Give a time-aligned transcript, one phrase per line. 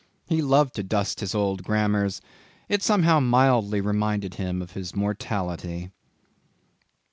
[0.27, 2.21] He loved to dust his old grammars;
[2.67, 5.91] it somehow mildly reminded him of his mortality.